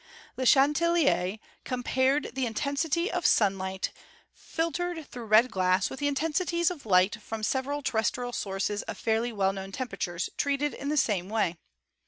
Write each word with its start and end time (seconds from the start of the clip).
Le 0.35 0.47
Cha 0.47 0.65
telier 0.65 1.37
compared 1.63 2.31
the 2.33 2.47
intensity 2.47 3.11
of 3.11 3.23
sunlight 3.23 3.91
filtered 4.33 5.05
through 5.07 5.25
red 5.25 5.51
glass 5.51 5.91
with 5.91 5.99
the 5.99 6.07
intensities 6.07 6.71
of 6.71 6.87
light 6.87 7.21
from 7.21 7.43
several 7.43 7.83
ter 7.83 7.99
restrial 7.99 8.33
sources 8.33 8.81
of 8.81 8.97
fairly 8.97 9.31
well 9.31 9.53
known 9.53 9.71
temperatures 9.71 10.27
treated 10.37 10.73
in 10.73 10.89
the 10.89 10.97
same 10.97 11.29
way. 11.29 11.55